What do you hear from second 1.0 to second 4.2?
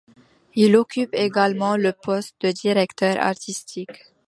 également le poste de directeur artistique.